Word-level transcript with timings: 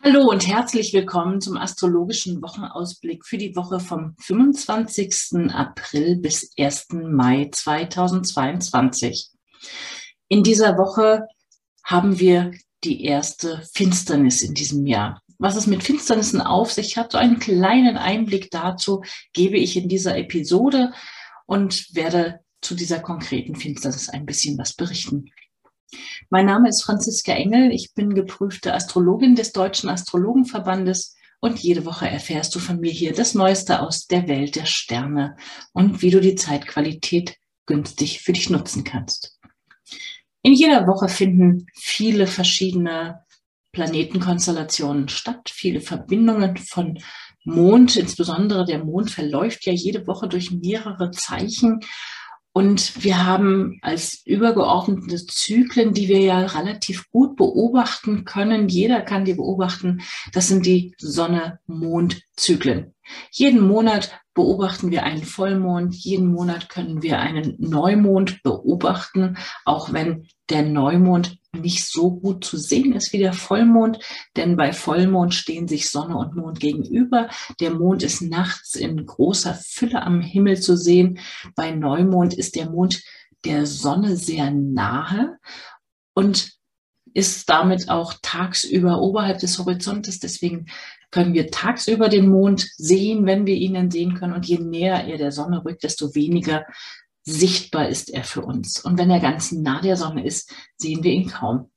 Hallo 0.00 0.30
und 0.30 0.46
herzlich 0.46 0.94
willkommen 0.94 1.40
zum 1.40 1.56
astrologischen 1.56 2.40
Wochenausblick 2.40 3.26
für 3.26 3.36
die 3.36 3.56
Woche 3.56 3.80
vom 3.80 4.14
25. 4.20 5.50
April 5.52 6.16
bis 6.18 6.52
1. 6.56 6.86
Mai 6.92 7.48
2022. 7.50 9.30
In 10.28 10.44
dieser 10.44 10.78
Woche 10.78 11.26
haben 11.82 12.20
wir 12.20 12.52
die 12.84 13.04
erste 13.04 13.60
Finsternis 13.74 14.42
in 14.42 14.54
diesem 14.54 14.86
Jahr. 14.86 15.20
Was 15.38 15.56
es 15.56 15.66
mit 15.66 15.82
Finsternissen 15.82 16.40
auf 16.40 16.72
sich 16.72 16.96
hat, 16.96 17.12
so 17.12 17.18
einen 17.18 17.40
kleinen 17.40 17.96
Einblick 17.96 18.52
dazu 18.52 19.02
gebe 19.32 19.58
ich 19.58 19.76
in 19.76 19.88
dieser 19.88 20.16
Episode 20.16 20.92
und 21.44 21.92
werde 21.94 22.38
zu 22.60 22.76
dieser 22.76 23.00
konkreten 23.00 23.56
Finsternis 23.56 24.08
ein 24.08 24.26
bisschen 24.26 24.58
was 24.58 24.74
berichten. 24.74 25.32
Mein 26.30 26.46
Name 26.46 26.68
ist 26.68 26.82
Franziska 26.82 27.32
Engel. 27.32 27.72
Ich 27.72 27.94
bin 27.94 28.14
geprüfte 28.14 28.74
Astrologin 28.74 29.34
des 29.34 29.52
Deutschen 29.52 29.88
Astrologenverbandes 29.88 31.16
und 31.40 31.58
jede 31.58 31.84
Woche 31.84 32.08
erfährst 32.08 32.54
du 32.54 32.58
von 32.58 32.80
mir 32.80 32.90
hier 32.90 33.12
das 33.12 33.34
Neueste 33.34 33.80
aus 33.80 34.06
der 34.06 34.28
Welt 34.28 34.56
der 34.56 34.66
Sterne 34.66 35.36
und 35.72 36.02
wie 36.02 36.10
du 36.10 36.20
die 36.20 36.34
Zeitqualität 36.34 37.36
günstig 37.66 38.20
für 38.20 38.32
dich 38.32 38.50
nutzen 38.50 38.84
kannst. 38.84 39.38
In 40.42 40.52
jeder 40.52 40.86
Woche 40.86 41.08
finden 41.08 41.66
viele 41.74 42.26
verschiedene 42.26 43.24
Planetenkonstellationen 43.72 45.08
statt, 45.08 45.50
viele 45.52 45.80
Verbindungen 45.80 46.56
von 46.56 46.98
Mond, 47.44 47.96
insbesondere 47.96 48.64
der 48.64 48.84
Mond 48.84 49.10
verläuft 49.10 49.66
ja 49.66 49.72
jede 49.72 50.06
Woche 50.06 50.28
durch 50.28 50.50
mehrere 50.50 51.10
Zeichen 51.10 51.80
und 52.58 53.04
wir 53.04 53.24
haben 53.24 53.78
als 53.82 54.26
übergeordnete 54.26 55.24
Zyklen, 55.26 55.94
die 55.94 56.08
wir 56.08 56.18
ja 56.18 56.44
relativ 56.44 57.08
gut 57.12 57.36
beobachten 57.36 58.24
können, 58.24 58.68
jeder 58.68 59.00
kann 59.00 59.24
die 59.24 59.34
beobachten, 59.34 60.00
das 60.32 60.48
sind 60.48 60.66
die 60.66 60.92
Sonne-Mond-Zyklen. 62.38 62.94
Jeden 63.30 63.66
Monat 63.66 64.20
beobachten 64.34 64.90
wir 64.90 65.02
einen 65.02 65.24
Vollmond, 65.24 65.94
jeden 65.94 66.28
Monat 66.28 66.68
können 66.68 67.02
wir 67.02 67.18
einen 67.18 67.56
Neumond 67.58 68.42
beobachten, 68.42 69.36
auch 69.64 69.92
wenn 69.92 70.26
der 70.48 70.62
Neumond 70.62 71.38
nicht 71.52 71.86
so 71.86 72.12
gut 72.12 72.44
zu 72.44 72.56
sehen 72.56 72.92
ist 72.92 73.12
wie 73.12 73.18
der 73.18 73.32
Vollmond, 73.32 73.98
denn 74.36 74.56
bei 74.56 74.72
Vollmond 74.72 75.34
stehen 75.34 75.66
sich 75.66 75.90
Sonne 75.90 76.16
und 76.16 76.36
Mond 76.36 76.60
gegenüber. 76.60 77.28
Der 77.60 77.70
Mond 77.72 78.02
ist 78.02 78.22
nachts 78.22 78.74
in 78.74 79.04
großer 79.04 79.54
Fülle 79.54 80.02
am 80.02 80.20
Himmel 80.20 80.60
zu 80.60 80.76
sehen. 80.76 81.18
Bei 81.56 81.72
Neumond 81.72 82.34
ist 82.34 82.54
der 82.54 82.70
Mond 82.70 83.02
der 83.44 83.66
Sonne 83.66 84.16
sehr 84.16 84.50
nahe 84.50 85.38
und 86.14 86.57
ist 87.18 87.50
damit 87.50 87.88
auch 87.88 88.14
tagsüber 88.22 89.00
oberhalb 89.00 89.40
des 89.40 89.58
Horizontes. 89.58 90.20
Deswegen 90.20 90.66
können 91.10 91.34
wir 91.34 91.50
tagsüber 91.50 92.08
den 92.08 92.28
Mond 92.28 92.64
sehen, 92.76 93.26
wenn 93.26 93.44
wir 93.44 93.56
ihn 93.56 93.90
sehen 93.90 94.14
können. 94.14 94.34
Und 94.34 94.46
je 94.46 94.58
näher 94.58 95.04
er 95.04 95.18
der 95.18 95.32
Sonne 95.32 95.64
rückt, 95.64 95.82
desto 95.82 96.14
weniger 96.14 96.64
sichtbar 97.24 97.88
ist 97.88 98.10
er 98.10 98.22
für 98.22 98.42
uns. 98.42 98.80
Und 98.80 98.98
wenn 98.98 99.10
er 99.10 99.18
ganz 99.18 99.50
nah 99.50 99.80
der 99.80 99.96
Sonne 99.96 100.24
ist, 100.24 100.52
sehen 100.76 101.02
wir 101.02 101.10
ihn 101.10 101.28
kaum. 101.28 101.70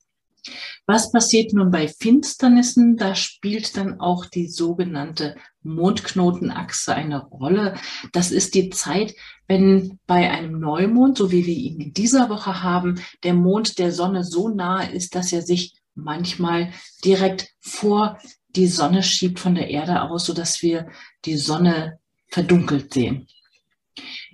Was 0.86 1.12
passiert 1.12 1.52
nun 1.52 1.70
bei 1.70 1.88
Finsternissen? 1.88 2.96
Da 2.96 3.14
spielt 3.14 3.76
dann 3.76 4.00
auch 4.00 4.26
die 4.26 4.48
sogenannte 4.48 5.36
Mondknotenachse 5.62 6.94
eine 6.94 7.24
Rolle. 7.24 7.76
Das 8.12 8.30
ist 8.32 8.54
die 8.54 8.70
Zeit, 8.70 9.14
wenn 9.46 9.98
bei 10.06 10.30
einem 10.30 10.58
Neumond, 10.58 11.18
so 11.18 11.30
wie 11.30 11.46
wir 11.46 11.54
ihn 11.54 11.80
in 11.80 11.92
dieser 11.92 12.28
Woche 12.28 12.62
haben, 12.62 13.00
der 13.22 13.34
Mond 13.34 13.78
der 13.78 13.92
Sonne 13.92 14.24
so 14.24 14.48
nahe 14.48 14.90
ist, 14.92 15.14
dass 15.14 15.32
er 15.32 15.42
sich 15.42 15.74
manchmal 15.94 16.72
direkt 17.04 17.48
vor 17.60 18.18
die 18.48 18.66
Sonne 18.66 19.02
schiebt 19.02 19.40
von 19.40 19.54
der 19.54 19.68
Erde 19.70 20.02
aus, 20.02 20.26
so 20.26 20.32
dass 20.32 20.62
wir 20.62 20.88
die 21.24 21.36
Sonne 21.36 21.98
verdunkelt 22.28 22.92
sehen. 22.92 23.28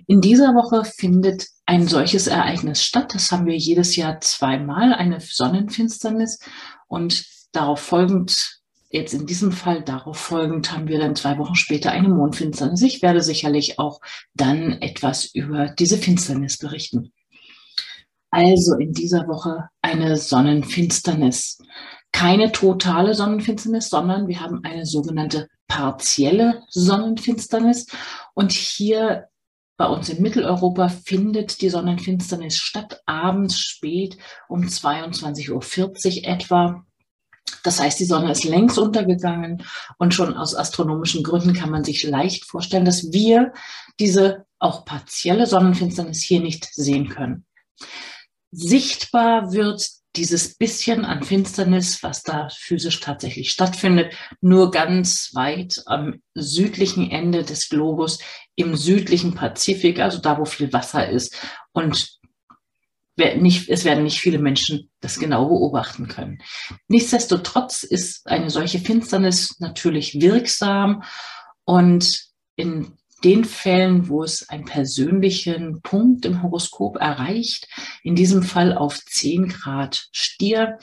In 0.07 0.21
dieser 0.21 0.55
Woche 0.55 0.85
findet 0.85 1.47
ein 1.69 1.87
solches 1.87 2.25
Ereignis 2.25 2.83
statt. 2.83 3.13
Das 3.13 3.31
haben 3.31 3.45
wir 3.45 3.55
jedes 3.55 3.95
Jahr 3.95 4.19
zweimal, 4.21 4.91
eine 4.91 5.19
Sonnenfinsternis. 5.19 6.39
Und 6.87 7.27
darauf 7.51 7.79
folgend, 7.79 8.59
jetzt 8.89 9.13
in 9.13 9.27
diesem 9.27 9.51
Fall 9.51 9.83
darauf 9.83 10.17
folgend, 10.17 10.71
haben 10.71 10.87
wir 10.87 10.97
dann 10.97 11.15
zwei 11.15 11.37
Wochen 11.37 11.53
später 11.53 11.91
eine 11.91 12.09
Mondfinsternis. 12.09 12.81
Ich 12.81 13.03
werde 13.03 13.21
sicherlich 13.21 13.77
auch 13.77 14.01
dann 14.33 14.81
etwas 14.81 15.25
über 15.25 15.67
diese 15.67 15.99
Finsternis 15.99 16.57
berichten. 16.57 17.13
Also 18.31 18.75
in 18.77 18.93
dieser 18.93 19.27
Woche 19.27 19.69
eine 19.83 20.17
Sonnenfinsternis. 20.17 21.59
Keine 22.11 22.51
totale 22.51 23.13
Sonnenfinsternis, 23.13 23.91
sondern 23.91 24.27
wir 24.27 24.41
haben 24.41 24.63
eine 24.63 24.87
sogenannte 24.87 25.47
partielle 25.67 26.63
Sonnenfinsternis. 26.69 27.85
Und 28.33 28.53
hier 28.53 29.29
bei 29.79 29.85
uns 29.87 30.09
in 30.09 30.21
Mitteleuropa 30.21 30.89
findet 30.89 31.61
die 31.61 31.69
Sonnenfinsternis 31.69 32.57
statt, 32.57 33.01
abends 33.05 33.57
spät 33.57 34.17
um 34.49 34.63
22.40 34.63 36.17
Uhr 36.17 36.27
etwa. 36.27 36.85
Das 37.63 37.79
heißt, 37.79 37.97
die 37.97 38.05
Sonne 38.05 38.29
ist 38.33 38.43
längst 38.43 38.77
untergegangen 38.77 39.63
und 39.97 40.13
schon 40.13 40.35
aus 40.35 40.53
astronomischen 40.53 41.23
Gründen 41.23 41.53
kann 41.53 41.69
man 41.69 41.85
sich 41.85 42.03
leicht 42.03 42.43
vorstellen, 42.43 42.83
dass 42.83 43.13
wir 43.13 43.53
diese 44.01 44.45
auch 44.59 44.83
partielle 44.83 45.47
Sonnenfinsternis 45.47 46.21
hier 46.23 46.41
nicht 46.41 46.67
sehen 46.73 47.07
können. 47.07 47.45
Sichtbar 48.51 49.53
wird 49.53 49.89
dieses 50.15 50.55
bisschen 50.55 51.05
an 51.05 51.23
Finsternis, 51.23 52.01
was 52.03 52.23
da 52.23 52.49
physisch 52.49 52.99
tatsächlich 52.99 53.51
stattfindet, 53.51 54.13
nur 54.41 54.71
ganz 54.71 55.31
weit 55.33 55.83
am 55.85 56.21
südlichen 56.33 57.11
Ende 57.11 57.43
des 57.43 57.69
Globus 57.69 58.19
im 58.55 58.75
südlichen 58.75 59.35
Pazifik, 59.35 59.99
also 59.99 60.19
da, 60.19 60.37
wo 60.39 60.45
viel 60.45 60.73
Wasser 60.73 61.07
ist. 61.07 61.35
Und 61.71 62.19
nicht, 63.17 63.69
es 63.69 63.85
werden 63.85 64.03
nicht 64.03 64.19
viele 64.19 64.39
Menschen 64.39 64.89
das 65.01 65.19
genau 65.19 65.45
beobachten 65.47 66.07
können. 66.07 66.39
Nichtsdestotrotz 66.87 67.83
ist 67.83 68.25
eine 68.27 68.49
solche 68.49 68.79
Finsternis 68.79 69.59
natürlich 69.59 70.21
wirksam 70.21 71.03
und 71.65 72.29
in 72.55 72.98
den 73.23 73.45
Fällen, 73.45 74.07
wo 74.07 74.23
es 74.23 74.47
einen 74.49 74.65
persönlichen 74.65 75.81
Punkt 75.81 76.25
im 76.25 76.41
Horoskop 76.41 76.97
erreicht, 76.97 77.67
in 78.03 78.15
diesem 78.15 78.43
Fall 78.43 78.77
auf 78.77 78.99
10 79.05 79.49
Grad 79.49 80.07
Stier, 80.11 80.77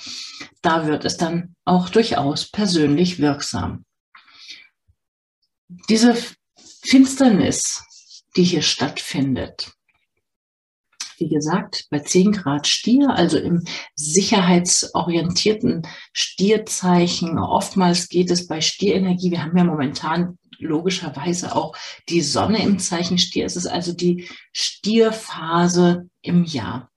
da 0.62 0.86
wird 0.86 1.04
es 1.04 1.16
dann 1.16 1.54
auch 1.64 1.88
durchaus 1.88 2.50
persönlich 2.50 3.18
wirksam. 3.18 3.84
Diese 5.88 6.16
Finsternis, 6.82 7.82
die 8.36 8.44
hier 8.44 8.62
stattfindet, 8.62 9.72
wie 11.18 11.28
gesagt, 11.28 11.86
bei 11.90 12.00
10 12.00 12.32
Grad 12.32 12.66
Stier, 12.66 13.10
also 13.10 13.38
im 13.38 13.64
sicherheitsorientierten 13.94 15.86
Stierzeichen. 16.12 17.38
Oftmals 17.38 18.08
geht 18.08 18.30
es 18.30 18.46
bei 18.46 18.60
Stierenergie, 18.60 19.30
wir 19.30 19.42
haben 19.42 19.56
ja 19.56 19.64
momentan 19.64 20.38
logischerweise 20.58 21.54
auch 21.54 21.76
die 22.08 22.22
Sonne 22.22 22.62
im 22.62 22.78
Zeichen 22.78 23.18
Stier. 23.18 23.46
Es 23.46 23.56
ist 23.56 23.66
also 23.66 23.92
die 23.92 24.28
Stierphase 24.52 26.08
im 26.22 26.44
Jahr. 26.44 26.90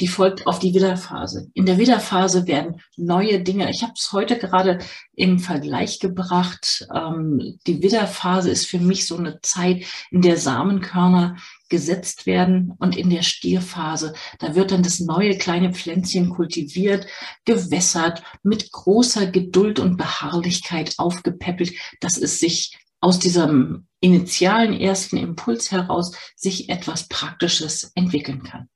Die 0.00 0.08
folgt 0.08 0.46
auf 0.48 0.58
die 0.58 0.74
Widderphase. 0.74 1.50
In 1.54 1.66
der 1.66 1.78
Widderphase 1.78 2.48
werden 2.48 2.80
neue 2.96 3.40
Dinge. 3.40 3.70
Ich 3.70 3.82
habe 3.82 3.92
es 3.96 4.12
heute 4.12 4.36
gerade 4.36 4.80
im 5.14 5.38
Vergleich 5.38 6.00
gebracht. 6.00 6.88
Ähm, 6.92 7.58
die 7.66 7.80
Widderphase 7.80 8.50
ist 8.50 8.66
für 8.66 8.80
mich 8.80 9.06
so 9.06 9.16
eine 9.16 9.40
Zeit, 9.42 9.84
in 10.10 10.20
der 10.20 10.36
Samenkörner 10.36 11.36
gesetzt 11.68 12.26
werden 12.26 12.72
und 12.78 12.96
in 12.96 13.08
der 13.08 13.22
Stierphase, 13.22 14.14
da 14.40 14.56
wird 14.56 14.72
dann 14.72 14.82
das 14.82 14.98
neue 14.98 15.38
kleine 15.38 15.72
Pflänzchen 15.72 16.30
kultiviert, 16.30 17.06
gewässert, 17.44 18.22
mit 18.42 18.72
großer 18.72 19.28
Geduld 19.28 19.78
und 19.78 19.96
Beharrlichkeit 19.96 20.94
aufgepäppelt, 20.98 21.72
dass 22.00 22.16
es 22.16 22.40
sich 22.40 22.78
aus 23.00 23.18
diesem 23.18 23.86
initialen 24.00 24.72
ersten 24.72 25.18
Impuls 25.18 25.70
heraus 25.70 26.16
sich 26.36 26.68
etwas 26.68 27.06
Praktisches 27.08 27.92
entwickeln 27.94 28.42
kann. 28.42 28.68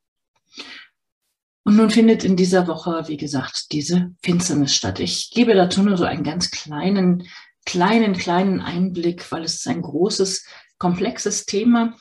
Und 1.68 1.76
nun 1.76 1.90
findet 1.90 2.24
in 2.24 2.34
dieser 2.34 2.66
Woche, 2.66 3.04
wie 3.08 3.18
gesagt, 3.18 3.72
diese 3.72 4.12
Finsternis 4.22 4.74
statt. 4.74 5.00
Ich 5.00 5.32
gebe 5.34 5.52
dazu 5.54 5.82
nur 5.82 5.98
so 5.98 6.04
einen 6.04 6.22
ganz 6.22 6.50
kleinen, 6.50 7.28
kleinen, 7.66 8.14
kleinen 8.14 8.62
Einblick, 8.62 9.30
weil 9.30 9.42
es 9.44 9.56
ist 9.56 9.68
ein 9.68 9.82
großes 9.82 10.46
komplexes 10.78 11.44
Thema, 11.44 11.94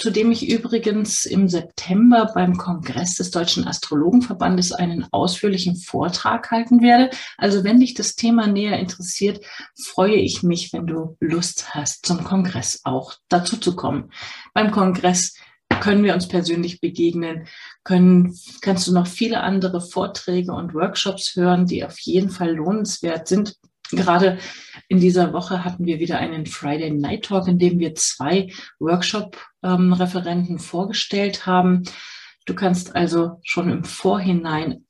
zu 0.00 0.10
dem 0.10 0.32
ich 0.32 0.50
übrigens 0.50 1.26
im 1.26 1.48
September 1.48 2.32
beim 2.34 2.56
Kongress 2.56 3.14
des 3.14 3.30
Deutschen 3.30 3.68
Astrologenverbandes 3.68 4.72
einen 4.72 5.06
ausführlichen 5.12 5.76
Vortrag 5.76 6.50
halten 6.50 6.82
werde. 6.82 7.10
Also 7.38 7.62
wenn 7.62 7.78
dich 7.78 7.94
das 7.94 8.16
Thema 8.16 8.48
näher 8.48 8.80
interessiert, 8.80 9.44
freue 9.80 10.16
ich 10.16 10.42
mich, 10.42 10.72
wenn 10.72 10.88
du 10.88 11.16
Lust 11.20 11.72
hast, 11.72 12.04
zum 12.04 12.24
Kongress 12.24 12.80
auch 12.82 13.14
dazu 13.28 13.58
zu 13.58 13.76
kommen. 13.76 14.10
Beim 14.54 14.72
Kongress 14.72 15.36
können 15.80 16.04
wir 16.04 16.14
uns 16.14 16.28
persönlich 16.28 16.80
begegnen, 16.80 17.46
können, 17.84 18.34
kannst 18.62 18.88
du 18.88 18.92
noch 18.92 19.06
viele 19.06 19.40
andere 19.40 19.80
Vorträge 19.80 20.52
und 20.52 20.74
Workshops 20.74 21.36
hören, 21.36 21.66
die 21.66 21.84
auf 21.84 21.98
jeden 22.00 22.30
Fall 22.30 22.54
lohnenswert 22.54 23.28
sind 23.28 23.56
Gerade 23.90 24.38
in 24.88 24.98
dieser 24.98 25.32
Woche 25.32 25.64
hatten 25.64 25.84
wir 25.84 25.98
wieder 25.98 26.18
einen 26.18 26.46
Friday 26.46 26.90
Night 26.90 27.26
Talk, 27.26 27.48
in 27.48 27.58
dem 27.58 27.78
wir 27.78 27.94
zwei 27.94 28.50
Workshop-Referenten 28.78 30.54
ähm, 30.54 30.58
vorgestellt 30.58 31.46
haben. 31.46 31.82
Du 32.46 32.54
kannst 32.54 32.96
also 32.96 33.40
schon 33.42 33.70
im 33.70 33.84
Vorhinein 33.84 34.86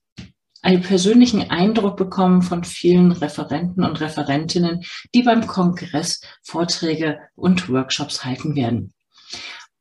einen 0.63 0.83
persönlichen 0.83 1.51
Eindruck 1.51 1.97
bekommen 1.97 2.41
von 2.41 2.65
vielen 2.65 3.13
Referenten 3.13 3.85
und 3.85 4.01
Referentinnen, 4.01 4.83
die 5.15 5.23
beim 5.23 5.47
Kongress 5.47 6.21
Vorträge 6.43 7.19
und 7.35 7.69
Workshops 7.69 8.25
halten 8.25 8.57
werden. 8.57 8.94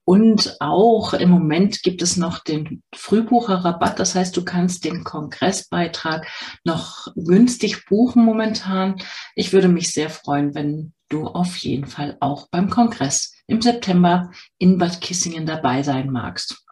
Und 0.05 0.57
auch 0.59 1.13
im 1.13 1.29
Moment 1.29 1.81
gibt 1.81 2.01
es 2.01 2.17
noch 2.17 2.39
den 2.39 2.83
Frühbucherrabatt. 2.94 4.00
Das 4.00 4.15
heißt, 4.15 4.35
du 4.35 4.44
kannst 4.44 4.83
den 4.83 5.03
Kongressbeitrag 5.03 6.27
noch 6.65 7.07
günstig 7.15 7.85
buchen 7.85 8.25
momentan. 8.25 8.97
Ich 9.35 9.53
würde 9.53 9.69
mich 9.69 9.91
sehr 9.91 10.09
freuen, 10.09 10.55
wenn 10.55 10.94
du 11.07 11.27
auf 11.27 11.55
jeden 11.57 11.88
Fall 11.88 12.17
auch 12.19 12.50
beim 12.50 12.69
Kongress 12.69 13.33
im 13.47 13.61
September 13.61 14.31
in 14.57 14.77
Bad 14.77 15.00
Kissingen 15.00 15.45
dabei 15.45 15.83
sein 15.83 16.09
magst. 16.09 16.65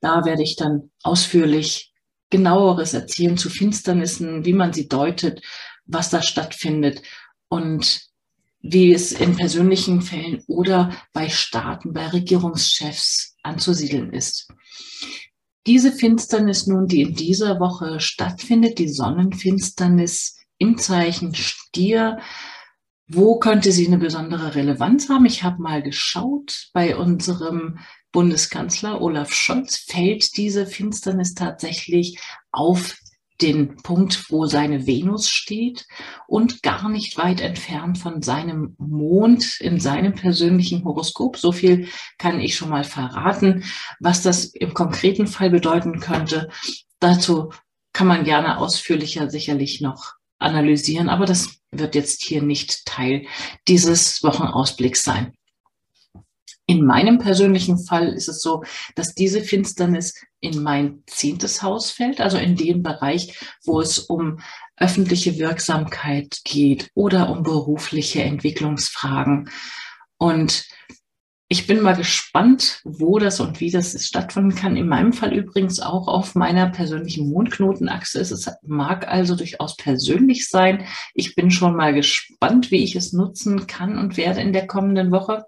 Da 0.00 0.24
werde 0.24 0.42
ich 0.42 0.56
dann 0.56 0.90
ausführlich 1.02 1.92
genaueres 2.30 2.94
erzählen 2.94 3.36
zu 3.36 3.50
Finsternissen, 3.50 4.44
wie 4.44 4.52
man 4.52 4.72
sie 4.72 4.88
deutet, 4.88 5.42
was 5.84 6.10
da 6.10 6.22
stattfindet 6.22 7.02
und 7.48 8.11
wie 8.62 8.92
es 8.92 9.12
in 9.12 9.36
persönlichen 9.36 10.00
Fällen 10.00 10.42
oder 10.46 10.96
bei 11.12 11.28
Staaten, 11.28 11.92
bei 11.92 12.06
Regierungschefs 12.06 13.36
anzusiedeln 13.42 14.12
ist. 14.12 14.48
Diese 15.66 15.92
Finsternis 15.92 16.66
nun, 16.66 16.86
die 16.86 17.02
in 17.02 17.14
dieser 17.14 17.60
Woche 17.60 18.00
stattfindet, 18.00 18.78
die 18.78 18.88
Sonnenfinsternis 18.88 20.38
im 20.58 20.78
Zeichen 20.78 21.34
Stier, 21.34 22.18
wo 23.08 23.38
könnte 23.38 23.72
sie 23.72 23.86
eine 23.86 23.98
besondere 23.98 24.54
Relevanz 24.54 25.08
haben? 25.08 25.26
Ich 25.26 25.42
habe 25.42 25.60
mal 25.60 25.82
geschaut 25.82 26.68
bei 26.72 26.96
unserem 26.96 27.78
Bundeskanzler 28.12 29.00
Olaf 29.00 29.32
Scholz 29.32 29.76
fällt 29.76 30.36
diese 30.36 30.66
Finsternis 30.66 31.34
tatsächlich 31.34 32.20
auf 32.50 32.96
den 33.42 33.76
Punkt, 33.76 34.30
wo 34.30 34.46
seine 34.46 34.86
Venus 34.86 35.28
steht 35.28 35.86
und 36.26 36.62
gar 36.62 36.88
nicht 36.88 37.18
weit 37.18 37.40
entfernt 37.40 37.98
von 37.98 38.22
seinem 38.22 38.74
Mond 38.78 39.60
in 39.60 39.80
seinem 39.80 40.14
persönlichen 40.14 40.84
Horoskop. 40.84 41.36
So 41.36 41.52
viel 41.52 41.88
kann 42.18 42.40
ich 42.40 42.56
schon 42.56 42.70
mal 42.70 42.84
verraten. 42.84 43.64
Was 44.00 44.22
das 44.22 44.46
im 44.46 44.74
konkreten 44.74 45.26
Fall 45.26 45.50
bedeuten 45.50 46.00
könnte, 46.00 46.48
dazu 47.00 47.50
kann 47.92 48.06
man 48.06 48.24
gerne 48.24 48.58
ausführlicher 48.58 49.28
sicherlich 49.28 49.80
noch 49.80 50.14
analysieren, 50.38 51.08
aber 51.08 51.26
das 51.26 51.58
wird 51.70 51.94
jetzt 51.94 52.22
hier 52.22 52.42
nicht 52.42 52.86
Teil 52.86 53.26
dieses 53.68 54.22
Wochenausblicks 54.22 55.02
sein. 55.02 55.32
In 56.66 56.84
meinem 56.84 57.18
persönlichen 57.18 57.78
Fall 57.78 58.08
ist 58.08 58.28
es 58.28 58.42
so, 58.42 58.62
dass 58.94 59.14
diese 59.14 59.42
Finsternis 59.42 60.14
in 60.40 60.62
mein 60.62 61.02
zehntes 61.06 61.62
Haus 61.62 61.90
fällt, 61.90 62.20
also 62.20 62.38
in 62.38 62.56
den 62.56 62.82
Bereich, 62.82 63.38
wo 63.64 63.80
es 63.80 63.98
um 63.98 64.40
öffentliche 64.76 65.38
Wirksamkeit 65.38 66.40
geht 66.44 66.90
oder 66.94 67.30
um 67.30 67.42
berufliche 67.42 68.22
Entwicklungsfragen. 68.22 69.50
Und 70.18 70.64
ich 71.52 71.66
bin 71.66 71.82
mal 71.82 71.94
gespannt, 71.94 72.80
wo 72.82 73.18
das 73.18 73.38
und 73.38 73.60
wie 73.60 73.70
das 73.70 74.06
stattfinden 74.06 74.54
kann. 74.54 74.74
In 74.74 74.88
meinem 74.88 75.12
Fall 75.12 75.34
übrigens 75.34 75.80
auch 75.80 76.08
auf 76.08 76.34
meiner 76.34 76.70
persönlichen 76.70 77.28
Mondknotenachse. 77.30 78.20
Es 78.20 78.50
mag 78.62 79.06
also 79.06 79.36
durchaus 79.36 79.76
persönlich 79.76 80.48
sein. 80.48 80.86
Ich 81.12 81.34
bin 81.34 81.50
schon 81.50 81.76
mal 81.76 81.92
gespannt, 81.92 82.70
wie 82.70 82.82
ich 82.82 82.96
es 82.96 83.12
nutzen 83.12 83.66
kann 83.66 83.98
und 83.98 84.16
werde 84.16 84.40
in 84.40 84.54
der 84.54 84.66
kommenden 84.66 85.10
Woche. 85.10 85.44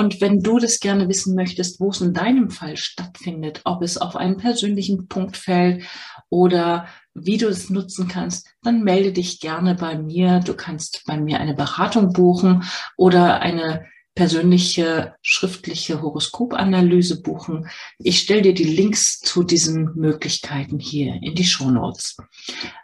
Und 0.00 0.22
wenn 0.22 0.40
du 0.40 0.58
das 0.58 0.80
gerne 0.80 1.10
wissen 1.10 1.34
möchtest, 1.34 1.78
wo 1.78 1.90
es 1.90 2.00
in 2.00 2.14
deinem 2.14 2.48
Fall 2.48 2.78
stattfindet, 2.78 3.60
ob 3.64 3.82
es 3.82 3.98
auf 3.98 4.16
einen 4.16 4.38
persönlichen 4.38 5.08
Punkt 5.08 5.36
fällt 5.36 5.84
oder 6.30 6.86
wie 7.12 7.36
du 7.36 7.48
es 7.48 7.68
nutzen 7.68 8.08
kannst, 8.08 8.48
dann 8.62 8.82
melde 8.82 9.12
dich 9.12 9.40
gerne 9.40 9.74
bei 9.74 9.98
mir. 9.98 10.40
Du 10.40 10.54
kannst 10.54 11.02
bei 11.06 11.18
mir 11.18 11.38
eine 11.38 11.52
Beratung 11.52 12.14
buchen 12.14 12.64
oder 12.96 13.42
eine 13.42 13.84
persönliche 14.20 15.16
schriftliche 15.22 16.02
Horoskopanalyse 16.02 17.22
buchen. 17.22 17.70
Ich 17.96 18.20
stelle 18.20 18.42
dir 18.42 18.52
die 18.52 18.64
Links 18.64 19.18
zu 19.18 19.44
diesen 19.44 19.94
Möglichkeiten 19.94 20.78
hier 20.78 21.14
in 21.22 21.34
die 21.34 21.46
Show 21.46 21.70
Notes. 21.70 22.18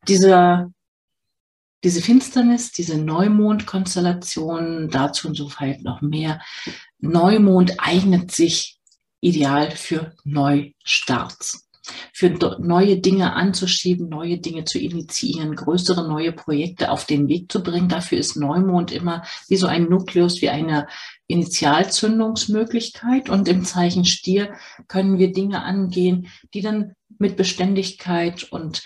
Diese, 0.06 0.72
diese 1.82 2.02
Finsternis, 2.02 2.70
diese 2.70 2.98
Neumondkonstellation, 2.98 4.90
dazu 4.90 5.26
insofern 5.26 5.82
noch 5.82 6.02
mehr. 6.02 6.40
Neumond 7.00 7.74
eignet 7.78 8.30
sich 8.30 8.78
ideal 9.18 9.72
für 9.72 10.14
Neustarts 10.22 11.63
für 12.12 12.30
neue 12.58 12.98
Dinge 12.98 13.34
anzuschieben, 13.34 14.08
neue 14.08 14.38
Dinge 14.38 14.64
zu 14.64 14.78
initiieren, 14.78 15.54
größere 15.54 16.08
neue 16.08 16.32
Projekte 16.32 16.90
auf 16.90 17.06
den 17.06 17.28
Weg 17.28 17.52
zu 17.52 17.62
bringen. 17.62 17.88
Dafür 17.88 18.18
ist 18.18 18.36
Neumond 18.36 18.92
immer 18.92 19.22
wie 19.48 19.56
so 19.56 19.66
ein 19.66 19.88
Nukleus, 19.88 20.42
wie 20.42 20.48
eine 20.48 20.86
Initialzündungsmöglichkeit. 21.26 23.28
Und 23.28 23.48
im 23.48 23.64
Zeichen 23.64 24.04
Stier 24.04 24.54
können 24.88 25.18
wir 25.18 25.32
Dinge 25.32 25.62
angehen, 25.62 26.28
die 26.54 26.62
dann 26.62 26.94
mit 27.18 27.36
Beständigkeit 27.36 28.44
und 28.44 28.82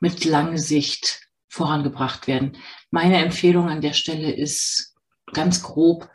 mit 0.00 0.24
lange 0.24 0.58
Sicht 0.58 1.20
vorangebracht 1.48 2.26
werden. 2.26 2.56
Meine 2.90 3.18
Empfehlung 3.18 3.68
an 3.68 3.80
der 3.80 3.92
Stelle 3.92 4.32
ist 4.32 4.94
ganz 5.32 5.62
grob, 5.62 6.08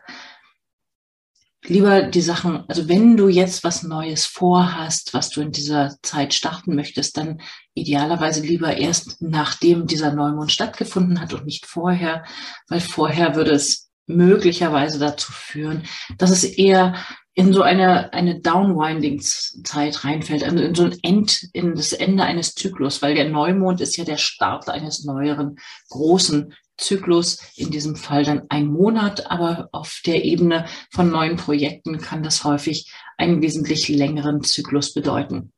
lieber 1.69 2.03
die 2.03 2.21
Sachen, 2.21 2.63
also 2.67 2.87
wenn 2.89 3.17
du 3.17 3.27
jetzt 3.27 3.63
was 3.63 3.83
Neues 3.83 4.25
vorhast, 4.25 5.13
was 5.13 5.29
du 5.29 5.41
in 5.41 5.51
dieser 5.51 5.95
Zeit 6.01 6.33
starten 6.33 6.75
möchtest, 6.75 7.17
dann 7.17 7.41
idealerweise 7.73 8.41
lieber 8.41 8.77
erst 8.77 9.21
nachdem 9.21 9.87
dieser 9.87 10.13
Neumond 10.13 10.51
stattgefunden 10.51 11.19
hat 11.19 11.33
und 11.33 11.45
nicht 11.45 11.65
vorher, 11.65 12.23
weil 12.67 12.79
vorher 12.79 13.35
würde 13.35 13.51
es 13.51 13.89
möglicherweise 14.07 14.99
dazu 14.99 15.31
führen, 15.31 15.83
dass 16.17 16.31
es 16.31 16.43
eher 16.43 16.95
in 17.33 17.53
so 17.53 17.61
eine, 17.61 18.13
eine 18.13 18.39
Downwinding-Zeit 18.39 20.03
reinfällt, 20.03 20.43
also 20.43 20.57
in 20.57 20.74
so 20.74 20.86
ein 20.86 20.97
End, 21.03 21.47
in 21.53 21.75
das 21.75 21.93
Ende 21.93 22.24
eines 22.24 22.55
Zyklus, 22.55 23.03
weil 23.03 23.13
der 23.13 23.29
Neumond 23.29 23.79
ist 23.79 23.95
ja 23.95 24.05
der 24.05 24.17
Start 24.17 24.69
eines 24.69 25.03
neueren 25.03 25.57
großen 25.89 26.55
Zyklus, 26.77 27.39
in 27.55 27.72
diesem 27.72 27.96
Fall 27.96 28.24
dann 28.24 28.43
ein 28.50 28.67
Monat, 28.67 29.29
aber 29.29 29.69
auf 29.72 30.01
der 30.05 30.24
Ebene 30.25 30.65
von 30.91 31.10
neuen 31.10 31.36
Projekten 31.36 31.98
kann 31.98 32.24
das 32.24 32.43
häufig 32.43 32.91
einen 33.17 33.41
wesentlich 33.41 33.88
längeren 33.89 34.43
Zyklus 34.43 34.93
bedeuten. 34.93 35.51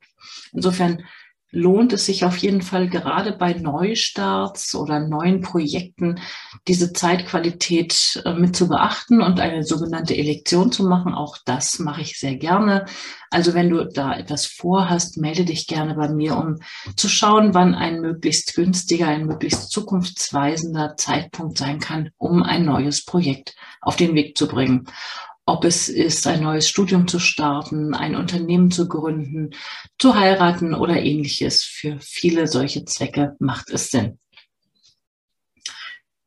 Insofern 0.53 1.03
lohnt 1.51 1.93
es 1.93 2.05
sich 2.05 2.25
auf 2.25 2.37
jeden 2.37 2.61
Fall 2.61 2.89
gerade 2.89 3.31
bei 3.31 3.53
Neustarts 3.53 4.75
oder 4.75 4.99
neuen 4.99 5.41
Projekten 5.41 6.19
diese 6.67 6.93
Zeitqualität 6.93 8.21
äh, 8.25 8.33
mit 8.33 8.55
zu 8.55 8.67
beachten 8.67 9.21
und 9.21 9.39
eine 9.39 9.63
sogenannte 9.63 10.15
Elektion 10.15 10.71
zu 10.71 10.83
machen. 10.83 11.13
Auch 11.13 11.37
das 11.45 11.79
mache 11.79 12.01
ich 12.01 12.19
sehr 12.19 12.35
gerne. 12.35 12.85
Also 13.31 13.53
wenn 13.53 13.69
du 13.69 13.85
da 13.85 14.15
etwas 14.15 14.45
vorhast, 14.45 15.17
melde 15.17 15.45
dich 15.45 15.67
gerne 15.67 15.95
bei 15.95 16.09
mir, 16.09 16.37
um 16.37 16.57
zu 16.95 17.09
schauen, 17.09 17.53
wann 17.53 17.73
ein 17.73 18.01
möglichst 18.01 18.53
günstiger, 18.55 19.07
ein 19.07 19.25
möglichst 19.25 19.71
zukunftsweisender 19.71 20.97
Zeitpunkt 20.97 21.57
sein 21.57 21.79
kann, 21.79 22.11
um 22.17 22.43
ein 22.43 22.65
neues 22.65 23.05
Projekt 23.05 23.55
auf 23.81 23.95
den 23.95 24.13
Weg 24.13 24.37
zu 24.37 24.47
bringen 24.47 24.85
ob 25.49 25.65
es 25.65 25.89
ist, 25.89 26.27
ein 26.27 26.43
neues 26.43 26.69
Studium 26.69 27.07
zu 27.07 27.19
starten, 27.19 27.93
ein 27.93 28.15
Unternehmen 28.15 28.71
zu 28.71 28.87
gründen, 28.87 29.49
zu 29.97 30.15
heiraten 30.15 30.73
oder 30.73 31.01
ähnliches. 31.01 31.63
Für 31.63 31.97
viele 31.99 32.47
solche 32.47 32.85
Zwecke 32.85 33.35
macht 33.39 33.69
es 33.69 33.89
Sinn. 33.89 34.19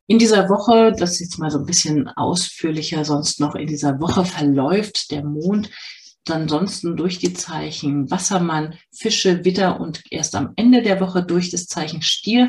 In 0.07 0.19
dieser 0.19 0.49
Woche, 0.49 0.91
das 0.91 1.13
ist 1.13 1.19
jetzt 1.21 1.39
mal 1.39 1.49
so 1.49 1.59
ein 1.59 1.65
bisschen 1.65 2.09
ausführlicher, 2.09 3.05
sonst 3.05 3.39
noch 3.39 3.55
in 3.55 3.67
dieser 3.67 3.99
Woche 4.01 4.25
verläuft 4.25 5.11
der 5.11 5.23
Mond 5.23 5.69
ansonsten 6.29 6.95
durch 6.95 7.19
die 7.19 7.33
Zeichen 7.33 8.09
Wassermann, 8.09 8.77
Fische, 8.91 9.43
Witter 9.43 9.79
und 9.79 10.03
erst 10.09 10.35
am 10.35 10.53
Ende 10.55 10.81
der 10.81 10.99
Woche 10.99 11.23
durch 11.23 11.49
das 11.49 11.67
Zeichen 11.67 12.01
Stier. 12.01 12.47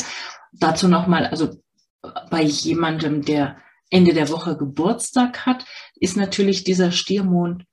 Dazu 0.52 0.88
nochmal, 0.88 1.26
also 1.26 1.50
bei 2.30 2.42
jemandem, 2.42 3.24
der 3.24 3.56
Ende 3.90 4.14
der 4.14 4.28
Woche 4.30 4.56
Geburtstag 4.56 5.46
hat, 5.46 5.64
ist 5.96 6.16
natürlich 6.16 6.64
dieser 6.64 6.92
Stiermond, 6.92 7.64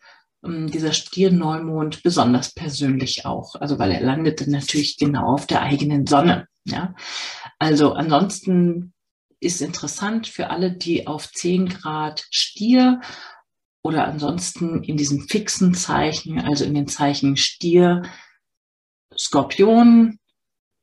ähm, 0.44 0.70
dieser 0.70 0.94
Stierneumond 0.94 2.04
besonders 2.04 2.54
persönlich 2.54 3.26
auch. 3.26 3.56
Also 3.56 3.80
weil 3.80 3.92
er 3.92 4.02
landet 4.02 4.46
natürlich 4.48 4.98
genau 4.98 5.34
auf 5.34 5.48
der 5.48 5.62
eigenen 5.62 6.06
Sonne. 6.06 6.48
Ja, 6.66 6.94
also 7.58 7.94
ansonsten 7.94 8.94
ist 9.40 9.62
interessant 9.62 10.28
für 10.28 10.52
alle, 10.52 10.72
die 10.72 11.08
auf 11.08 11.32
10 11.32 11.70
Grad 11.70 12.24
Stier 12.30 13.02
oder 13.82 14.06
ansonsten 14.08 14.84
in 14.84 14.96
diesem 14.96 15.28
fixen 15.28 15.74
Zeichen, 15.74 16.40
also 16.40 16.64
in 16.64 16.76
den 16.76 16.88
Zeichen 16.88 17.36
Stier, 17.38 18.04
Skorpion 19.18 20.20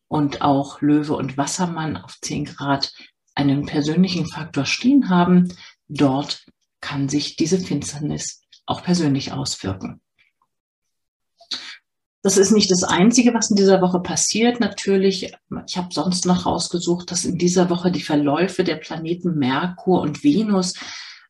und 0.09 0.43
auch 0.43 0.81
Löwe 0.81 1.15
und 1.15 1.37
Wassermann 1.37 1.97
auf 1.97 2.19
10 2.21 2.47
Grad 2.47 2.93
einen 3.39 3.67
persönlichen 3.67 4.27
Faktor 4.27 4.67
stehen 4.67 5.09
haben, 5.09 5.49
dort 5.89 6.45
kann 6.81 7.09
sich 7.09 7.37
diese 7.37 7.59
Finsternis 7.59 8.43
auch 8.67 8.83
persönlich 8.83 9.33
auswirken. 9.33 10.01
Das 12.23 12.37
ist 12.37 12.51
nicht 12.51 12.71
das 12.71 12.83
Einzige, 12.83 13.33
was 13.33 13.51
in 13.51 13.57
dieser 13.57 13.81
Woche 13.81 14.01
passiert. 14.01 14.59
Natürlich, 14.59 15.33
ich 15.67 15.77
habe 15.77 15.89
sonst 15.95 16.27
noch 16.27 16.47
rausgesucht, 16.47 17.11
dass 17.11 17.25
in 17.25 17.39
dieser 17.39 17.71
Woche 17.71 17.93
die 17.93 18.03
Verläufe 18.03 18.65
der 18.65 18.77
Planeten 18.77 19.39
Merkur 19.39 20.01
und 20.01 20.25
Venus 20.25 20.75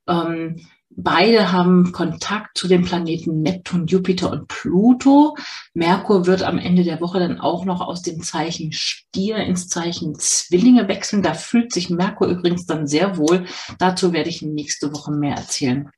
ähm, 0.09 0.67
Beide 0.90 1.52
haben 1.52 1.92
Kontakt 1.92 2.57
zu 2.59 2.66
den 2.66 2.85
Planeten 2.85 3.42
Neptun, 3.42 3.87
Jupiter 3.87 4.33
und 4.33 4.49
Pluto. 4.49 5.37
Merkur 5.75 6.26
wird 6.26 6.42
am 6.42 6.59
Ende 6.59 6.83
der 6.83 7.00
Woche 7.00 7.21
dann 7.21 7.38
auch 7.38 7.64
noch 7.64 7.80
aus 7.80 8.02
dem 8.02 8.23
Zeichen 8.23 8.73
Stier 8.73 9.37
ins 9.37 9.68
Zeichen 9.68 10.18
Zwillinge 10.18 10.88
wechseln. 10.88 11.23
Da 11.23 11.35
fühlt 11.35 11.73
sich 11.73 11.90
Merkur 11.90 12.28
übrigens 12.28 12.66
dann 12.66 12.87
sehr 12.87 13.16
wohl. 13.16 13.47
Dazu 13.78 14.12
werde 14.12 14.30
ich 14.30 14.42
nächste 14.42 14.92
Woche 14.92 15.12
mehr 15.12 15.37
erzählen. 15.37 15.90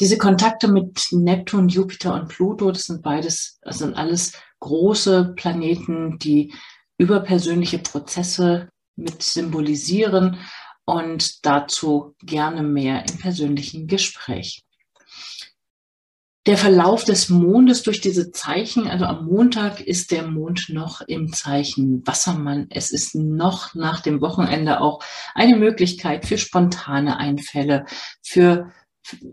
Diese 0.00 0.16
Kontakte 0.16 0.68
mit 0.68 1.08
Neptun, 1.10 1.68
Jupiter 1.68 2.14
und 2.14 2.28
Pluto, 2.28 2.70
das 2.70 2.84
sind 2.84 3.02
beides, 3.02 3.58
das 3.62 3.78
sind 3.78 3.96
alles 3.96 4.32
große 4.60 5.34
Planeten, 5.36 6.18
die 6.18 6.54
überpersönliche 6.98 7.78
Prozesse 7.78 8.68
mit 8.96 9.22
symbolisieren 9.22 10.38
und 10.88 11.44
dazu 11.44 12.14
gerne 12.22 12.62
mehr 12.62 13.04
im 13.06 13.18
persönlichen 13.18 13.88
Gespräch. 13.88 14.64
Der 16.46 16.56
Verlauf 16.56 17.04
des 17.04 17.28
Mondes 17.28 17.82
durch 17.82 18.00
diese 18.00 18.30
Zeichen, 18.30 18.88
also 18.88 19.04
am 19.04 19.26
Montag 19.26 19.82
ist 19.82 20.10
der 20.12 20.26
Mond 20.26 20.70
noch 20.70 21.02
im 21.02 21.30
Zeichen 21.30 22.06
Wassermann. 22.06 22.68
Es 22.70 22.90
ist 22.90 23.14
noch 23.14 23.74
nach 23.74 24.00
dem 24.00 24.22
Wochenende 24.22 24.80
auch 24.80 25.00
eine 25.34 25.56
Möglichkeit 25.56 26.24
für 26.24 26.38
spontane 26.38 27.18
Einfälle, 27.18 27.84
für 28.22 28.72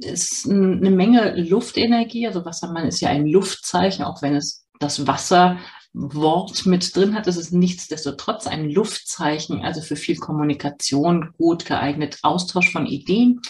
ist 0.02 0.50
eine 0.50 0.92
Menge 0.92 1.40
Luftenergie. 1.40 2.28
Also 2.28 2.44
Wassermann 2.44 2.86
ist 2.86 3.00
ja 3.00 3.08
ein 3.08 3.28
Luftzeichen, 3.28 4.04
auch 4.04 4.22
wenn 4.22 4.36
es 4.36 4.68
das 4.82 5.08
Wasser 5.08 5.58
Wort 5.98 6.66
mit 6.66 6.94
drin 6.96 7.16
hat. 7.16 7.26
Es 7.26 7.38
ist 7.38 7.54
nichtsdestotrotz 7.54 8.48
ein 8.48 8.70
Luftzeichen, 8.70 9.62
also 9.62 9.82
für 9.82 9.96
viel 9.96 10.18
Kommunikation 10.18 11.34
gut 11.38 11.66
geeignet, 11.66 12.20
Austausch 12.22 12.72
von 12.72 12.86
Ideen. 12.86 13.42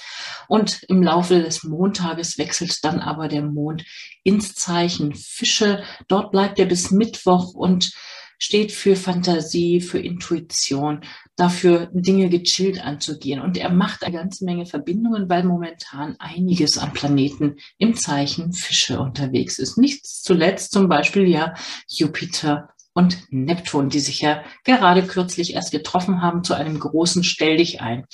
Und 0.47 0.83
im 0.83 1.01
Laufe 1.01 1.41
des 1.41 1.63
Montages 1.63 2.37
wechselt 2.37 2.85
dann 2.85 2.99
aber 2.99 3.27
der 3.27 3.41
Mond 3.41 3.83
ins 4.23 4.53
Zeichen 4.53 5.15
Fische. 5.15 5.83
Dort 6.07 6.31
bleibt 6.31 6.59
er 6.59 6.67
bis 6.67 6.91
Mittwoch 6.91 7.55
und 7.55 7.91
steht 8.37 8.71
für 8.71 8.95
Fantasie, 8.95 9.81
für 9.81 9.99
Intuition, 9.99 11.01
dafür 11.35 11.89
Dinge 11.93 12.29
gechillt 12.29 12.83
anzugehen. 12.83 13.41
Und 13.41 13.57
er 13.57 13.69
macht 13.69 14.03
eine 14.03 14.15
ganze 14.15 14.45
Menge 14.45 14.65
Verbindungen, 14.65 15.29
weil 15.29 15.43
momentan 15.43 16.15
einiges 16.19 16.77
an 16.77 16.93
Planeten 16.93 17.57
im 17.77 17.95
Zeichen 17.95 18.53
Fische 18.53 18.99
unterwegs 18.99 19.59
ist. 19.59 19.77
Nicht 19.77 20.05
zuletzt 20.05 20.71
zum 20.71 20.87
Beispiel 20.87 21.27
ja 21.27 21.53
Jupiter 21.87 22.69
und 22.93 23.17
Neptun, 23.29 23.89
die 23.89 23.99
sich 23.99 24.21
ja 24.21 24.41
gerade 24.63 25.03
kürzlich 25.03 25.53
erst 25.53 25.71
getroffen 25.71 26.21
haben 26.21 26.43
zu 26.43 26.53
einem 26.53 26.79
großen 26.79 27.23
Stell 27.25 27.57
dich 27.57 27.81
ein. 27.81 28.05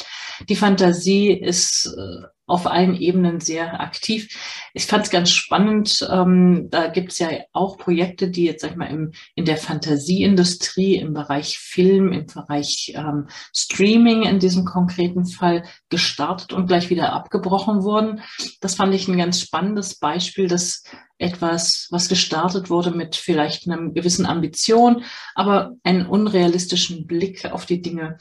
Die 0.49 0.55
Fantasie 0.55 1.31
ist 1.31 1.93
äh, 1.97 2.27
auf 2.51 2.67
allen 2.67 2.95
Ebenen 2.95 3.39
sehr 3.39 3.79
aktiv. 3.79 4.37
Ich 4.73 4.85
fand 4.85 5.05
es 5.05 5.09
ganz 5.09 5.31
spannend. 5.31 6.07
Ähm, 6.11 6.67
da 6.69 6.87
gibt 6.87 7.13
es 7.13 7.19
ja 7.19 7.29
auch 7.53 7.77
Projekte, 7.77 8.29
die 8.29 8.43
jetzt, 8.43 8.61
sag 8.61 8.71
ich 8.71 8.77
mal, 8.77 8.89
im, 8.89 9.13
in 9.35 9.45
der 9.45 9.57
Fantasieindustrie, 9.57 10.97
im 10.97 11.13
Bereich 11.13 11.57
Film, 11.59 12.11
im 12.11 12.25
Bereich 12.25 12.93
ähm, 12.95 13.27
Streaming 13.55 14.23
in 14.23 14.39
diesem 14.39 14.65
konkreten 14.65 15.25
Fall 15.25 15.63
gestartet 15.89 16.51
und 16.51 16.67
gleich 16.67 16.89
wieder 16.89 17.13
abgebrochen 17.13 17.83
wurden. 17.83 18.21
Das 18.59 18.75
fand 18.75 18.93
ich 18.93 19.07
ein 19.07 19.17
ganz 19.17 19.39
spannendes 19.39 19.97
Beispiel, 19.97 20.47
dass 20.47 20.83
etwas, 21.21 21.87
was 21.91 22.09
gestartet 22.09 22.69
wurde 22.69 22.91
mit 22.91 23.15
vielleicht 23.15 23.67
einer 23.67 23.91
gewissen 23.91 24.25
Ambition, 24.25 25.03
aber 25.35 25.73
einen 25.83 26.07
unrealistischen 26.07 27.05
Blick 27.05 27.45
auf 27.45 27.65
die 27.65 27.81
Dinge, 27.81 28.17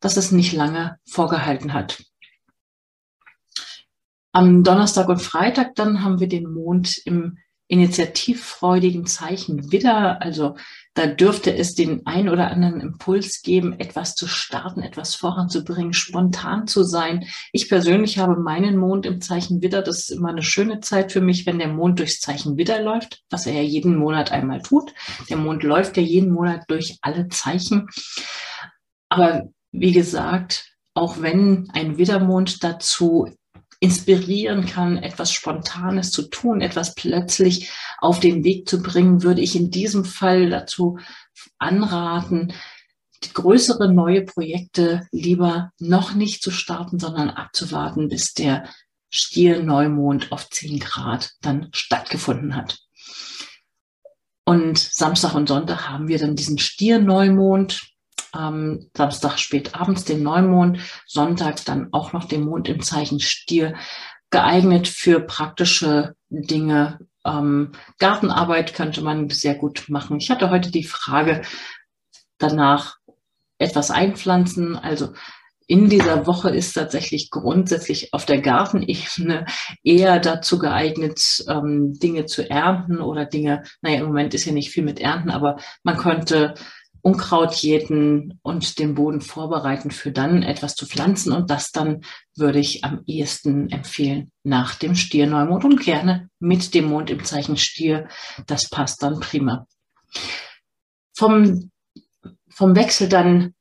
dass 0.00 0.16
es 0.16 0.32
nicht 0.32 0.54
lange 0.54 0.96
vorgehalten 1.04 1.57
hat. 1.72 2.02
Am 4.32 4.62
Donnerstag 4.62 5.08
und 5.08 5.20
Freitag 5.20 5.74
dann 5.74 6.04
haben 6.04 6.20
wir 6.20 6.28
den 6.28 6.52
Mond 6.52 6.98
im 7.04 7.38
initiativfreudigen 7.68 9.06
Zeichen 9.06 9.70
Widder. 9.70 10.22
Also 10.22 10.56
da 10.94 11.06
dürfte 11.06 11.54
es 11.54 11.74
den 11.74 12.06
ein 12.06 12.28
oder 12.28 12.50
anderen 12.50 12.80
Impuls 12.80 13.42
geben, 13.42 13.78
etwas 13.78 14.14
zu 14.14 14.26
starten, 14.26 14.82
etwas 14.82 15.14
voranzubringen, 15.14 15.92
spontan 15.92 16.66
zu 16.66 16.82
sein. 16.82 17.26
Ich 17.52 17.68
persönlich 17.68 18.18
habe 18.18 18.36
meinen 18.36 18.76
Mond 18.78 19.06
im 19.06 19.20
Zeichen 19.20 19.62
Widder. 19.62 19.82
Das 19.82 19.98
ist 19.98 20.10
immer 20.10 20.30
eine 20.30 20.42
schöne 20.42 20.80
Zeit 20.80 21.12
für 21.12 21.20
mich, 21.20 21.46
wenn 21.46 21.58
der 21.58 21.68
Mond 21.68 21.98
durchs 21.98 22.20
Zeichen 22.20 22.56
Widder 22.56 22.82
läuft, 22.82 23.22
was 23.30 23.46
er 23.46 23.52
ja 23.52 23.62
jeden 23.62 23.96
Monat 23.96 24.32
einmal 24.32 24.62
tut. 24.62 24.94
Der 25.28 25.36
Mond 25.36 25.62
läuft 25.62 25.96
ja 25.98 26.02
jeden 26.02 26.32
Monat 26.32 26.64
durch 26.68 26.98
alle 27.02 27.28
Zeichen. 27.28 27.88
Aber 29.10 29.48
wie 29.72 29.92
gesagt, 29.92 30.77
auch 30.98 31.22
wenn 31.22 31.70
ein 31.72 31.96
Widdermond 31.96 32.64
dazu 32.64 33.30
inspirieren 33.80 34.66
kann, 34.66 34.96
etwas 34.98 35.32
Spontanes 35.32 36.10
zu 36.10 36.22
tun, 36.22 36.60
etwas 36.60 36.94
plötzlich 36.96 37.70
auf 37.98 38.18
den 38.18 38.42
Weg 38.42 38.68
zu 38.68 38.82
bringen, 38.82 39.22
würde 39.22 39.40
ich 39.40 39.54
in 39.54 39.70
diesem 39.70 40.04
Fall 40.04 40.50
dazu 40.50 40.98
anraten, 41.58 42.52
größere 43.34 43.92
neue 43.92 44.22
Projekte 44.22 45.06
lieber 45.12 45.70
noch 45.78 46.14
nicht 46.14 46.42
zu 46.42 46.50
starten, 46.50 46.98
sondern 46.98 47.30
abzuwarten, 47.30 48.08
bis 48.08 48.34
der 48.34 48.68
Stier-Neumond 49.10 50.32
auf 50.32 50.50
10 50.50 50.80
Grad 50.80 51.30
dann 51.40 51.68
stattgefunden 51.72 52.56
hat. 52.56 52.78
Und 54.44 54.78
Samstag 54.78 55.34
und 55.34 55.48
Sonntag 55.48 55.88
haben 55.88 56.08
wir 56.08 56.18
dann 56.18 56.34
diesen 56.34 56.58
Stier-Neumond 56.58 57.88
ähm, 58.36 58.90
Samstag 58.96 59.38
spät 59.38 59.74
abends 59.74 60.04
den 60.04 60.22
Neumond, 60.22 60.80
Sonntag 61.06 61.64
dann 61.64 61.88
auch 61.92 62.12
noch 62.12 62.24
den 62.24 62.44
Mond 62.44 62.68
im 62.68 62.82
Zeichen 62.82 63.20
Stier, 63.20 63.74
geeignet 64.30 64.88
für 64.88 65.20
praktische 65.20 66.14
Dinge. 66.28 66.98
Ähm, 67.24 67.72
Gartenarbeit 67.98 68.74
könnte 68.74 69.02
man 69.02 69.30
sehr 69.30 69.54
gut 69.54 69.86
machen. 69.88 70.18
Ich 70.18 70.30
hatte 70.30 70.50
heute 70.50 70.70
die 70.70 70.84
Frage 70.84 71.42
danach 72.38 72.96
etwas 73.58 73.90
einpflanzen, 73.90 74.76
also 74.76 75.12
in 75.70 75.90
dieser 75.90 76.26
Woche 76.26 76.48
ist 76.48 76.72
tatsächlich 76.72 77.30
grundsätzlich 77.30 78.14
auf 78.14 78.24
der 78.24 78.40
Gartenebene 78.40 79.44
eher 79.84 80.18
dazu 80.18 80.58
geeignet, 80.58 81.44
ähm, 81.46 81.92
Dinge 81.98 82.24
zu 82.24 82.48
ernten 82.48 83.02
oder 83.02 83.26
Dinge, 83.26 83.64
naja, 83.82 84.00
im 84.00 84.06
Moment 84.06 84.32
ist 84.32 84.46
ja 84.46 84.52
nicht 84.52 84.70
viel 84.70 84.82
mit 84.82 84.98
Ernten, 84.98 85.30
aber 85.30 85.58
man 85.82 85.98
könnte 85.98 86.54
Unkraut 87.02 87.54
jäten 87.54 88.38
und 88.42 88.78
den 88.78 88.94
Boden 88.94 89.20
vorbereiten 89.20 89.90
für 89.90 90.10
dann 90.10 90.42
etwas 90.42 90.74
zu 90.74 90.86
pflanzen. 90.86 91.32
Und 91.32 91.50
das 91.50 91.72
dann 91.72 92.02
würde 92.36 92.58
ich 92.58 92.84
am 92.84 93.02
ehesten 93.06 93.70
empfehlen 93.70 94.30
nach 94.42 94.74
dem 94.74 94.94
Stierneumond 94.94 95.64
und 95.64 95.80
gerne 95.80 96.28
mit 96.38 96.74
dem 96.74 96.86
Mond 96.86 97.10
im 97.10 97.24
Zeichen 97.24 97.56
Stier. 97.56 98.08
Das 98.46 98.68
passt 98.68 99.02
dann 99.02 99.20
prima. 99.20 99.66
Vom, 101.14 101.70
vom 102.48 102.76
Wechsel 102.76 103.08
dann 103.08 103.54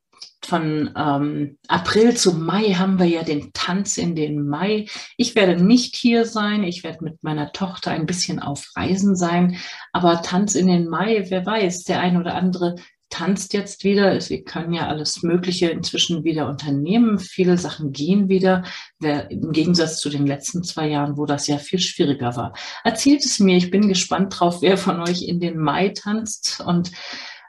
von 0.48 0.92
ähm, 0.96 1.58
April 1.68 2.16
zu 2.16 2.34
Mai 2.34 2.74
haben 2.74 3.00
wir 3.00 3.06
ja 3.06 3.24
den 3.24 3.52
Tanz 3.54 3.98
in 3.98 4.16
den 4.16 4.48
Mai. 4.48 4.88
Ich 5.18 5.36
werde 5.36 5.62
nicht 5.62 5.96
hier 5.96 6.26
sein. 6.26 6.64
Ich 6.64 6.84
werde 6.84 7.04
mit 7.04 7.22
meiner 7.22 7.52
Tochter 7.52 7.92
ein 7.92 8.06
bisschen 8.06 8.40
auf 8.40 8.72
Reisen 8.76 9.16
sein. 9.16 9.58
Aber 9.92 10.22
Tanz 10.22 10.56
in 10.56 10.68
den 10.68 10.88
Mai, 10.88 11.26
wer 11.28 11.46
weiß, 11.46 11.84
der 11.84 12.00
ein 12.00 12.18
oder 12.18 12.36
andere 12.36 12.76
tanzt 13.10 13.54
jetzt 13.54 13.84
wieder. 13.84 14.20
Sie 14.22 14.44
können 14.44 14.74
ja 14.74 14.88
alles 14.88 15.24
Mögliche 15.24 15.70
inzwischen 15.70 16.24
wieder 16.24 16.48
unternehmen. 16.50 17.20
Viele 17.20 17.58
Sachen 17.58 17.92
gehen 17.92 18.30
wieder, 18.30 18.64
im 19.02 19.52
Gegensatz 19.52 20.00
zu 20.00 20.10
den 20.10 20.28
letzten 20.28 20.64
zwei 20.64 20.88
Jahren, 20.88 21.18
wo 21.18 21.26
das 21.26 21.48
ja 21.48 21.58
viel 21.58 21.80
schwieriger 21.80 22.36
war. 22.36 22.54
Erzählt 22.84 23.26
es 23.26 23.40
mir, 23.40 23.58
ich 23.58 23.72
bin 23.72 23.88
gespannt 23.88 24.40
drauf, 24.40 24.62
wer 24.62 24.78
von 24.78 25.02
euch 25.02 25.24
in 25.24 25.40
den 25.40 25.58
Mai 25.58 25.90
tanzt 25.90 26.62
und 26.66 26.92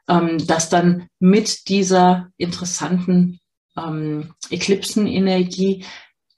ähm, 0.08 0.38
das 0.46 0.68
dann 0.68 1.08
mit 1.18 1.68
dieser 1.68 2.28
interessanten 2.36 3.40
ähm, 3.76 4.34
Eklipsenenergie 4.50 5.84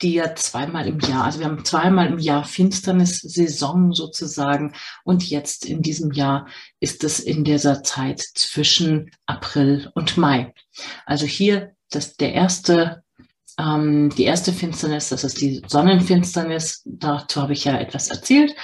die 0.02 0.14
ja 0.14 0.34
zweimal 0.34 0.86
im 0.86 0.98
Jahr, 1.00 1.24
also 1.24 1.40
wir 1.40 1.46
haben 1.46 1.64
zweimal 1.64 2.06
im 2.06 2.18
Jahr 2.18 2.44
Finsternissaison 2.44 3.92
sozusagen 3.92 4.74
und 5.04 5.28
jetzt 5.28 5.66
in 5.66 5.82
diesem 5.82 6.12
Jahr 6.12 6.48
ist 6.80 7.04
es 7.04 7.20
in 7.20 7.44
dieser 7.44 7.82
Zeit 7.82 8.20
zwischen 8.34 9.10
April 9.26 9.90
und 9.94 10.16
Mai. 10.16 10.54
Also 11.04 11.26
hier 11.26 11.74
das, 11.90 12.16
der 12.16 12.32
erste 12.32 13.02
Ähm, 13.60 14.10
die 14.10 14.24
erste 14.24 14.52
Finsternis, 14.52 15.10
das 15.10 15.24
ist 15.24 15.40
die 15.40 15.62
Sonnenfinsternis, 15.66 16.82
dazu 16.86 17.42
habe 17.42 17.52
ich 17.52 17.64
ja 17.64 17.78
etwas 17.78 18.08
erzählt. 18.08 18.54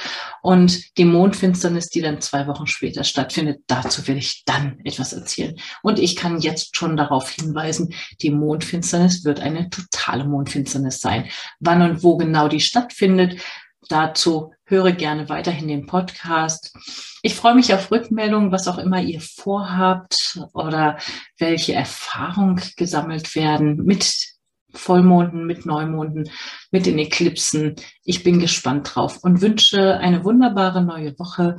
Und 0.43 0.97
die 0.97 1.05
Mondfinsternis, 1.05 1.89
die 1.89 2.01
dann 2.01 2.21
zwei 2.21 2.47
Wochen 2.47 2.67
später 2.67 3.05
stattfindet, 3.05 3.61
dazu 3.67 4.07
will 4.09 4.17
ich 4.17 4.45
dann 4.47 4.79
etwas 4.85 5.13
erzählen. 5.13 5.57
Und 5.83 5.99
ich 5.99 6.17
kann 6.17 6.41
jetzt 6.41 6.77
schon 6.77 6.97
darauf 6.97 7.31
hinweisen, 7.31 7.95
die 8.23 8.31
Mondfinsternis 8.31 9.25
wird 9.25 9.41
eine 9.41 9.69
totale 9.69 10.25
Mondfinsternis 10.25 11.01
sein. 11.01 11.29
Wann 11.61 11.83
und 11.83 12.03
wo 12.03 12.17
genau 12.17 12.49
die 12.49 12.61
stattfindet, 12.61 13.43
dazu 13.89 14.53
höre 14.65 14.93
gerne 14.93 15.29
weiterhin 15.29 15.69
den 15.69 15.87
Podcast. 15.87 16.75
Ich 17.23 17.35
freue 17.35 17.55
mich 17.55 17.75
auf 17.75 17.91
Rückmeldungen, 17.91 18.51
was 18.51 18.67
auch 18.67 18.79
immer 18.79 19.01
ihr 19.01 19.21
vorhabt 19.21 20.41
oder 20.55 20.99
welche 21.39 21.75
Erfahrungen 21.75 22.61
gesammelt 22.77 23.35
werden 23.35 23.85
mit 23.85 24.36
Vollmonden, 24.77 25.47
mit 25.47 25.67
Neumonden, 25.67 26.31
mit 26.71 26.87
den 26.87 26.99
Eklipsen. 26.99 27.77
Ich 28.05 28.23
bin 28.23 28.41
gespannt 28.41 28.95
drauf 28.95 29.19
und 29.23 29.41
wünsche 29.41 29.99
eine 29.99 30.25
wunderbare 30.25 30.83
neue 30.83 31.19
Woche. 31.19 31.59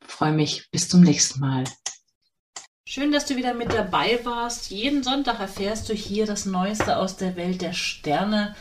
freue 0.00 0.32
mich. 0.32 0.68
Bis 0.70 0.88
zum 0.88 1.00
nächsten 1.02 1.40
Mal. 1.40 1.64
Schön, 2.88 3.10
dass 3.10 3.26
du 3.26 3.36
wieder 3.36 3.52
mit 3.52 3.72
dabei 3.72 4.20
warst. 4.22 4.70
Jeden 4.70 5.02
Sonntag 5.02 5.40
erfährst 5.40 5.88
du 5.88 5.92
hier 5.92 6.24
das 6.24 6.46
Neueste 6.46 6.96
aus 6.98 7.16
der 7.16 7.34
Welt 7.36 7.60
der 7.60 7.72
Sterne. 7.72 8.54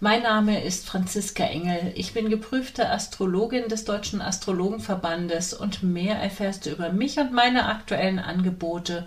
Mein 0.00 0.22
Name 0.22 0.62
ist 0.62 0.86
Franziska 0.86 1.44
Engel. 1.44 1.92
Ich 1.96 2.12
bin 2.12 2.28
geprüfte 2.28 2.90
Astrologin 2.90 3.68
des 3.68 3.84
Deutschen 3.84 4.20
Astrologenverbandes 4.20 5.54
und 5.54 5.82
mehr 5.82 6.16
erfährst 6.16 6.66
du 6.66 6.70
über 6.70 6.92
mich 6.92 7.18
und 7.18 7.32
meine 7.32 7.66
aktuellen 7.66 8.18
Angebote 8.18 9.06